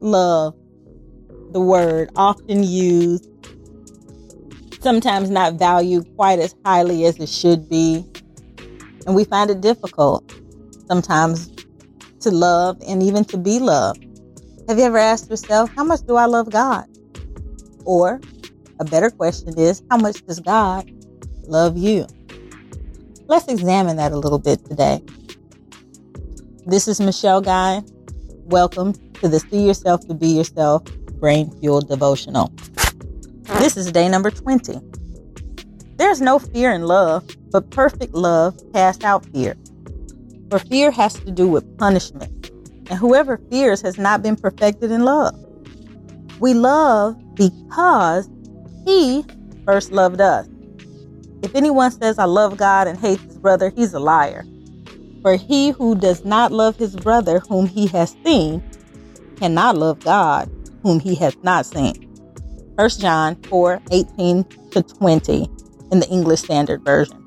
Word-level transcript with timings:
love, 0.00 0.54
the 1.52 1.60
word 1.60 2.10
often 2.16 2.64
used, 2.64 3.28
sometimes 4.80 5.30
not 5.30 5.54
valued 5.54 6.06
quite 6.16 6.38
as 6.38 6.54
highly 6.64 7.04
as 7.04 7.16
it 7.18 7.28
should 7.28 7.68
be. 7.68 8.04
And 9.06 9.14
we 9.14 9.24
find 9.24 9.50
it 9.50 9.60
difficult 9.60 10.32
sometimes 10.88 11.50
to 12.20 12.30
love 12.30 12.80
and 12.86 13.02
even 13.02 13.24
to 13.26 13.36
be 13.36 13.58
loved. 13.58 14.04
Have 14.68 14.78
you 14.78 14.84
ever 14.84 14.98
asked 14.98 15.28
yourself, 15.30 15.70
how 15.76 15.84
much 15.84 16.00
do 16.06 16.16
I 16.16 16.24
love 16.24 16.50
God? 16.50 16.86
Or 17.84 18.20
a 18.80 18.84
better 18.84 19.10
question 19.10 19.58
is, 19.58 19.82
how 19.90 19.98
much 19.98 20.24
does 20.26 20.40
God 20.40 20.90
love 21.46 21.76
you? 21.76 22.06
Let's 23.26 23.48
examine 23.48 23.96
that 23.96 24.12
a 24.12 24.18
little 24.18 24.38
bit 24.38 24.64
today. 24.64 25.02
This 26.66 26.88
is 26.88 27.00
Michelle 27.00 27.42
Guy. 27.42 27.82
Welcome 28.46 28.94
to 29.24 29.30
the 29.30 29.40
See 29.40 29.66
Yourself 29.66 30.06
to 30.08 30.12
Be 30.12 30.28
Yourself 30.28 30.84
Brain 31.18 31.50
Fueled 31.58 31.88
Devotional. 31.88 32.52
This 33.58 33.74
is 33.74 33.90
day 33.90 34.06
number 34.06 34.30
20. 34.30 34.78
There's 35.96 36.20
no 36.20 36.38
fear 36.38 36.72
in 36.72 36.82
love, 36.82 37.26
but 37.50 37.70
perfect 37.70 38.12
love 38.12 38.54
casts 38.74 39.02
out 39.02 39.24
fear. 39.32 39.56
For 40.50 40.58
fear 40.58 40.90
has 40.90 41.14
to 41.14 41.30
do 41.30 41.48
with 41.48 41.78
punishment, 41.78 42.50
and 42.90 42.98
whoever 42.98 43.38
fears 43.50 43.80
has 43.80 43.96
not 43.96 44.22
been 44.22 44.36
perfected 44.36 44.90
in 44.90 45.06
love. 45.06 45.34
We 46.38 46.52
love 46.52 47.16
because 47.34 48.28
He 48.84 49.24
first 49.64 49.90
loved 49.90 50.20
us. 50.20 50.46
If 51.42 51.54
anyone 51.54 51.92
says, 51.92 52.18
I 52.18 52.24
love 52.26 52.58
God 52.58 52.88
and 52.88 52.98
hates 52.98 53.22
his 53.22 53.38
brother, 53.38 53.72
he's 53.74 53.94
a 53.94 54.00
liar. 54.00 54.44
For 55.22 55.36
he 55.36 55.70
who 55.70 55.94
does 55.94 56.26
not 56.26 56.52
love 56.52 56.76
his 56.76 56.94
brother 56.94 57.38
whom 57.48 57.66
he 57.66 57.86
has 57.86 58.14
seen 58.22 58.62
cannot 59.34 59.76
love 59.76 60.00
God 60.00 60.50
whom 60.82 61.00
he 61.00 61.14
has 61.16 61.36
not 61.42 61.66
seen. 61.66 61.94
1 62.76 62.88
John 62.90 63.36
4 63.44 63.80
18 63.90 64.44
to 64.70 64.82
20 64.82 65.48
in 65.92 66.00
the 66.00 66.08
English 66.08 66.40
Standard 66.40 66.84
Version. 66.84 67.20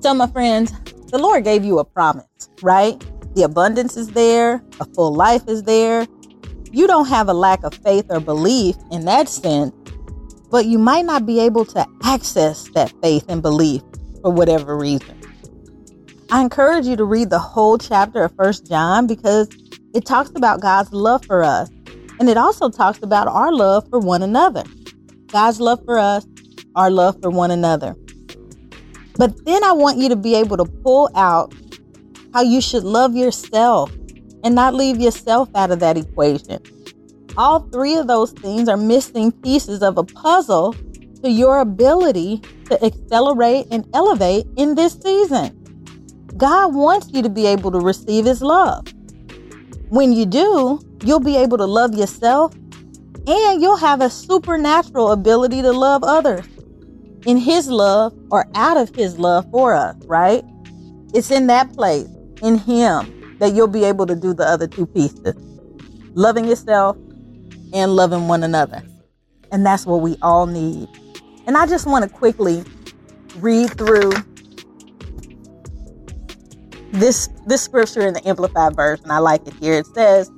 So, 0.00 0.14
my 0.14 0.26
friends, 0.28 0.72
the 1.10 1.18
Lord 1.18 1.44
gave 1.44 1.64
you 1.64 1.78
a 1.78 1.84
promise, 1.84 2.26
right? 2.62 3.02
The 3.34 3.42
abundance 3.42 3.96
is 3.96 4.10
there, 4.10 4.62
a 4.80 4.84
full 4.94 5.14
life 5.14 5.48
is 5.48 5.64
there. 5.64 6.06
You 6.70 6.86
don't 6.86 7.08
have 7.08 7.28
a 7.28 7.34
lack 7.34 7.64
of 7.64 7.74
faith 7.74 8.06
or 8.10 8.20
belief 8.20 8.76
in 8.90 9.04
that 9.06 9.28
sense, 9.28 9.72
but 10.50 10.66
you 10.66 10.78
might 10.78 11.04
not 11.04 11.26
be 11.26 11.40
able 11.40 11.64
to 11.66 11.86
access 12.02 12.68
that 12.74 12.92
faith 13.02 13.24
and 13.28 13.42
belief 13.42 13.82
for 14.22 14.30
whatever 14.30 14.76
reason. 14.76 15.20
I 16.30 16.40
encourage 16.42 16.86
you 16.86 16.96
to 16.96 17.04
read 17.04 17.30
the 17.30 17.38
whole 17.38 17.78
chapter 17.78 18.22
of 18.24 18.34
First 18.36 18.68
John 18.68 19.06
because 19.06 19.48
it 19.94 20.04
talks 20.04 20.30
about 20.34 20.60
God's 20.60 20.92
love 20.92 21.24
for 21.24 21.42
us. 21.44 21.70
And 22.18 22.28
it 22.28 22.36
also 22.36 22.68
talks 22.68 22.98
about 23.02 23.28
our 23.28 23.52
love 23.52 23.88
for 23.88 24.00
one 24.00 24.22
another. 24.22 24.64
God's 25.28 25.60
love 25.60 25.80
for 25.84 25.98
us, 25.98 26.26
our 26.74 26.90
love 26.90 27.20
for 27.22 27.30
one 27.30 27.50
another. 27.50 27.94
But 29.16 29.44
then 29.44 29.62
I 29.62 29.72
want 29.72 29.98
you 29.98 30.08
to 30.08 30.16
be 30.16 30.34
able 30.34 30.56
to 30.56 30.64
pull 30.64 31.10
out 31.14 31.54
how 32.32 32.42
you 32.42 32.60
should 32.60 32.82
love 32.82 33.14
yourself 33.14 33.92
and 34.42 34.54
not 34.54 34.74
leave 34.74 35.00
yourself 35.00 35.48
out 35.54 35.70
of 35.70 35.78
that 35.80 35.96
equation. 35.96 36.60
All 37.36 37.60
three 37.70 37.94
of 37.96 38.06
those 38.06 38.32
things 38.32 38.68
are 38.68 38.76
missing 38.76 39.32
pieces 39.32 39.82
of 39.82 39.98
a 39.98 40.04
puzzle 40.04 40.74
to 41.22 41.30
your 41.30 41.60
ability 41.60 42.42
to 42.66 42.84
accelerate 42.84 43.66
and 43.70 43.88
elevate 43.94 44.46
in 44.56 44.74
this 44.74 44.94
season. 44.94 45.60
God 46.36 46.74
wants 46.74 47.10
you 47.12 47.22
to 47.22 47.28
be 47.28 47.46
able 47.46 47.70
to 47.70 47.78
receive 47.78 48.24
His 48.24 48.42
love. 48.42 48.86
When 49.94 50.12
you 50.12 50.26
do, 50.26 50.80
you'll 51.04 51.20
be 51.20 51.36
able 51.36 51.56
to 51.56 51.66
love 51.66 51.94
yourself 51.94 52.52
and 53.28 53.62
you'll 53.62 53.76
have 53.76 54.00
a 54.00 54.10
supernatural 54.10 55.12
ability 55.12 55.62
to 55.62 55.70
love 55.70 56.02
others 56.02 56.44
in 57.26 57.36
His 57.36 57.68
love 57.68 58.12
or 58.32 58.44
out 58.56 58.76
of 58.76 58.92
His 58.92 59.20
love 59.20 59.48
for 59.52 59.72
us, 59.72 59.94
right? 60.06 60.42
It's 61.14 61.30
in 61.30 61.46
that 61.46 61.72
place, 61.74 62.08
in 62.42 62.58
Him, 62.58 63.36
that 63.38 63.54
you'll 63.54 63.68
be 63.68 63.84
able 63.84 64.04
to 64.06 64.16
do 64.16 64.34
the 64.34 64.42
other 64.42 64.66
two 64.66 64.84
pieces 64.84 65.36
loving 66.16 66.46
yourself 66.46 66.96
and 67.72 67.94
loving 67.94 68.26
one 68.26 68.42
another. 68.42 68.82
And 69.52 69.64
that's 69.64 69.86
what 69.86 70.00
we 70.00 70.16
all 70.22 70.46
need. 70.46 70.88
And 71.46 71.56
I 71.56 71.66
just 71.66 71.86
want 71.86 72.02
to 72.02 72.10
quickly 72.10 72.64
read 73.36 73.78
through 73.78 74.10
this 76.94 77.28
this 77.46 77.62
scripture 77.62 78.06
in 78.06 78.14
the 78.14 78.26
amplified 78.28 78.76
version 78.76 79.10
i 79.10 79.18
like 79.18 79.46
it 79.48 79.54
here. 79.54 79.74
It 79.74 79.86
says 79.86 80.30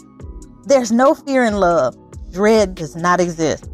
there's 0.64 0.90
no 0.90 1.14
fear 1.14 1.44
in 1.44 1.54
love. 1.54 1.94
Dread 2.32 2.74
does 2.74 2.96
not 2.96 3.20
exist. 3.20 3.70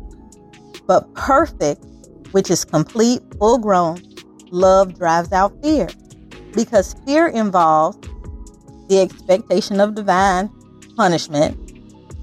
But 0.87 1.13
perfect 1.15 1.85
which 2.33 2.51
is 2.51 2.65
complete 2.65 3.23
full 3.39 3.59
grown 3.59 4.03
love 4.51 4.99
drives 4.99 5.33
out 5.33 5.53
fear. 5.63 5.89
Because 6.53 6.95
fear 7.07 7.29
involves 7.29 7.99
the 8.89 9.01
expectation 9.01 9.81
of 9.81 9.95
divine 9.95 10.51
punishment. 10.97 11.57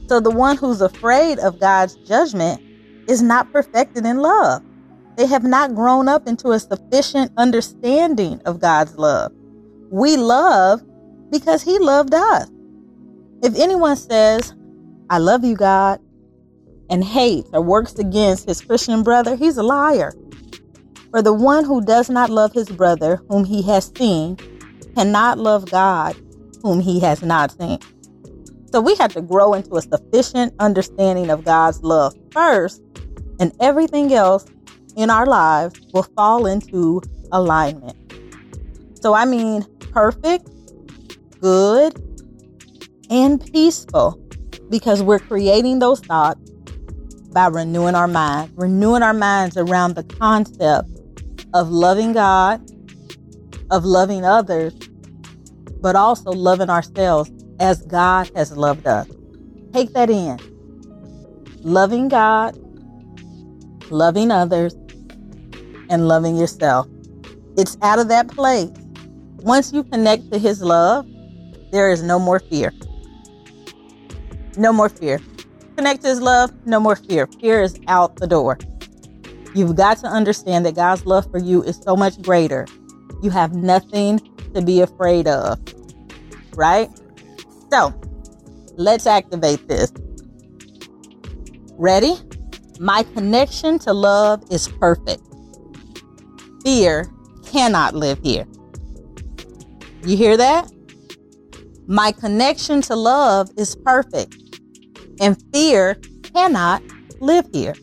So 0.08 0.20
the 0.20 0.30
one 0.30 0.58
who's 0.58 0.82
afraid 0.82 1.40
of 1.40 1.60
god's 1.60 1.96
judgment 1.96 2.62
is 3.08 3.22
not 3.22 3.52
perfected 3.52 4.06
in 4.06 4.18
love. 4.18 4.62
They 5.16 5.26
have 5.26 5.44
not 5.44 5.74
grown 5.74 6.08
up 6.08 6.28
into 6.28 6.52
a 6.52 6.60
sufficient 6.60 7.32
understanding 7.38 8.42
of 8.46 8.60
god's 8.60 8.98
love 8.98 9.32
we 9.92 10.18
love 10.18 10.82
because 11.32 11.64
he 11.64 11.80
loved 11.80 12.14
us. 12.14 12.50
If 13.42 13.56
anyone 13.58 13.96
says, 13.96 14.54
I 15.10 15.18
love 15.18 15.44
you, 15.44 15.56
God, 15.56 16.00
and 16.90 17.04
hates 17.04 17.50
or 17.54 17.62
works 17.62 17.98
against 18.00 18.48
his 18.48 18.62
Christian 18.62 19.04
brother, 19.04 19.36
he's 19.36 19.58
a 19.58 19.64
liar. 19.64 20.14
For 21.12 21.22
the 21.22 21.34
one 21.34 21.66
who 21.66 21.84
does 21.84 22.10
not 22.10 22.30
love 22.30 22.54
his 22.54 22.70
brother 22.70 23.22
whom 23.30 23.46
he 23.46 23.62
has 23.64 23.92
seen 23.98 24.38
cannot 24.96 25.40
love 25.40 25.70
God 25.72 26.16
whom 26.62 26.80
he 26.80 27.00
has 27.00 27.22
not 27.22 27.52
seen. 27.60 27.80
So 28.72 28.82
we 28.82 28.96
have 28.96 29.14
to 29.14 29.22
grow 29.22 29.54
into 29.54 29.76
a 29.76 29.82
sufficient 29.82 30.54
understanding 30.60 31.32
of 31.32 31.44
God's 31.44 31.82
love 31.82 32.14
first, 32.32 32.82
and 33.40 33.52
everything 33.60 34.14
else 34.14 34.46
in 34.96 35.10
our 35.10 35.26
lives 35.26 35.80
will 35.94 36.04
fall 36.16 36.46
into 36.46 37.02
alignment. 37.32 37.98
So, 39.02 39.14
I 39.14 39.26
mean, 39.26 39.66
perfect, 39.92 40.50
good, 41.42 41.94
and 43.10 43.44
peaceful 43.52 44.22
because 44.70 45.02
we're 45.02 45.20
creating 45.20 45.80
those 45.80 46.00
thoughts 46.00 46.50
by 47.32 47.48
renewing 47.48 47.96
our 47.96 48.08
mind, 48.08 48.52
renewing 48.56 49.04
our 49.04 49.14
minds 49.14 49.58
around 49.58 49.96
the 49.96 50.04
concept 50.04 50.90
of 51.54 51.70
loving 51.70 52.14
God, 52.14 52.62
of 53.72 53.86
loving 53.86 54.26
others, 54.26 54.74
but 55.82 55.96
also 55.96 56.32
loving 56.32 56.70
ourselves 56.70 57.32
as 57.60 57.82
God 57.84 58.32
has 58.36 58.56
loved 58.56 58.88
us. 58.88 59.08
Take 59.74 59.94
that 59.94 60.10
in. 60.10 60.40
Loving 61.62 62.08
God, 62.08 62.58
loving 63.92 64.32
others, 64.32 64.74
and 65.90 66.08
loving 66.08 66.36
yourself. 66.36 66.88
It's 67.58 67.78
out 67.82 68.00
of 68.00 68.08
that 68.08 68.28
place 68.28 68.72
once 69.42 69.74
you 69.74 69.84
connect 69.84 70.32
to 70.32 70.38
His 70.38 70.62
love, 70.62 71.08
there 71.72 71.92
is 71.92 72.04
no 72.04 72.20
more 72.20 72.40
fear. 72.40 72.74
No 74.58 74.74
more 74.74 74.90
fear. 74.90 75.20
Connect 75.78 76.02
to 76.02 76.10
His 76.10 76.22
love, 76.22 76.52
no 76.66 76.80
more 76.80 76.96
fear. 76.96 77.28
Fear 77.40 77.62
is 77.62 77.80
out 77.88 78.16
the 78.18 78.28
door. 78.28 78.58
You've 79.56 79.76
got 79.76 79.98
to 80.00 80.08
understand 80.08 80.66
that 80.66 80.76
God's 80.76 81.06
love 81.06 81.30
for 81.32 81.40
you 81.40 81.64
is 81.64 81.78
so 81.78 81.96
much 81.96 82.22
greater. 82.22 82.68
You 83.22 83.30
have 83.30 83.56
nothing 83.56 84.20
to 84.54 84.62
be 84.62 84.82
afraid 84.82 85.28
of. 85.28 85.60
Right? 86.56 86.90
So, 87.72 87.94
let's 88.76 89.08
activate 89.08 89.68
this. 89.68 89.92
Ready? 91.78 92.16
My 92.80 93.04
connection 93.04 93.80
to 93.80 93.94
love 93.94 94.44
is 94.52 94.68
perfect. 94.68 95.24
Fear 96.64 97.12
cannot 97.46 97.96
live 97.96 98.20
here. 98.22 98.46
You 100.04 100.16
hear 100.16 100.38
that? 100.38 100.72
My 101.86 102.14
connection 102.14 102.82
to 102.84 102.96
love 102.96 103.50
is 103.58 103.76
perfect, 103.76 104.34
and 105.20 105.42
fear 105.52 105.96
cannot 106.24 106.82
live 107.20 107.48
here. 107.52 107.76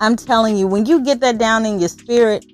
I'm 0.00 0.16
telling 0.16 0.56
you, 0.56 0.66
when 0.66 0.86
you 0.86 1.04
get 1.04 1.20
that 1.20 1.36
down 1.36 1.66
in 1.66 1.80
your 1.80 1.90
spirit, 1.90 2.46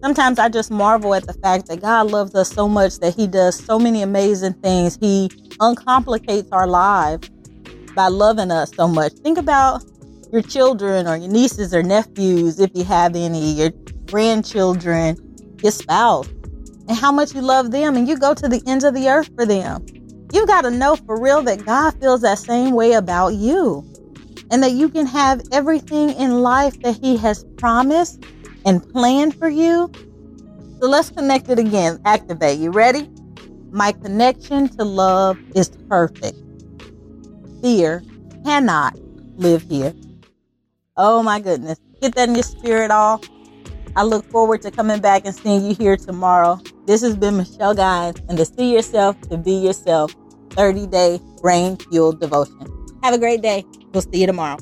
sometimes 0.00 0.38
I 0.38 0.48
just 0.48 0.70
marvel 0.70 1.14
at 1.14 1.26
the 1.26 1.32
fact 1.32 1.66
that 1.66 1.80
God 1.80 2.12
loves 2.12 2.34
us 2.36 2.52
so 2.52 2.68
much 2.68 3.00
that 3.00 3.14
He 3.14 3.26
does 3.26 3.58
so 3.58 3.76
many 3.76 4.02
amazing 4.02 4.54
things. 4.54 4.96
He 5.00 5.28
uncomplicates 5.58 6.48
our 6.52 6.68
lives 6.68 7.28
by 7.96 8.06
loving 8.06 8.52
us 8.52 8.70
so 8.76 8.86
much. 8.86 9.12
Think 9.14 9.38
about 9.38 9.82
your 10.32 10.42
children 10.42 11.08
or 11.08 11.16
your 11.16 11.30
nieces 11.30 11.74
or 11.74 11.82
nephews, 11.82 12.60
if 12.60 12.70
you 12.74 12.84
have 12.84 13.16
any, 13.16 13.52
your 13.52 13.70
grandchildren, 14.06 15.16
your 15.62 15.72
spouse 15.72 16.28
and 16.88 16.96
how 16.96 17.12
much 17.12 17.34
you 17.34 17.40
love 17.40 17.70
them 17.70 17.96
and 17.96 18.08
you 18.08 18.18
go 18.18 18.34
to 18.34 18.48
the 18.48 18.62
ends 18.66 18.84
of 18.84 18.94
the 18.94 19.08
earth 19.08 19.30
for 19.36 19.46
them. 19.46 19.84
You 20.32 20.46
got 20.46 20.62
to 20.62 20.70
know 20.70 20.96
for 20.96 21.20
real 21.20 21.42
that 21.42 21.64
God 21.64 21.94
feels 22.00 22.22
that 22.22 22.38
same 22.38 22.74
way 22.74 22.92
about 22.92 23.34
you 23.34 23.84
and 24.50 24.62
that 24.62 24.72
you 24.72 24.88
can 24.88 25.06
have 25.06 25.42
everything 25.52 26.10
in 26.10 26.42
life 26.42 26.80
that 26.82 26.98
He 27.02 27.16
has 27.18 27.44
promised 27.56 28.24
and 28.64 28.86
planned 28.90 29.36
for 29.36 29.48
you. 29.48 29.90
So 30.80 30.88
let's 30.88 31.10
connect 31.10 31.48
it 31.48 31.58
again. 31.58 31.98
Activate. 32.04 32.58
You 32.58 32.70
ready? 32.70 33.10
My 33.70 33.92
connection 33.92 34.68
to 34.70 34.84
love 34.84 35.38
is 35.54 35.70
perfect. 35.88 36.36
Fear 37.62 38.04
cannot 38.44 38.98
live 39.36 39.62
here. 39.68 39.94
Oh 40.96 41.22
my 41.22 41.40
goodness. 41.40 41.78
Get 42.00 42.14
that 42.14 42.28
in 42.28 42.34
your 42.34 42.44
spirit 42.44 42.90
all. 42.90 43.22
I 43.96 44.02
look 44.04 44.24
forward 44.30 44.62
to 44.62 44.70
coming 44.70 45.00
back 45.00 45.22
and 45.24 45.34
seeing 45.34 45.64
you 45.64 45.74
here 45.74 45.96
tomorrow. 45.96 46.60
This 46.86 47.02
has 47.02 47.16
been 47.16 47.36
Michelle 47.36 47.74
Guys 47.74 48.14
and 48.28 48.38
the 48.38 48.44
See 48.44 48.72
Yourself 48.72 49.20
to 49.22 49.36
Be 49.36 49.50
Yourself 49.50 50.14
30 50.50 50.86
day 50.86 51.20
brain 51.42 51.76
fueled 51.76 52.20
devotion. 52.20 52.70
Have 53.02 53.12
a 53.12 53.18
great 53.18 53.42
day. 53.42 53.64
We'll 53.92 54.02
see 54.02 54.20
you 54.20 54.26
tomorrow. 54.28 54.56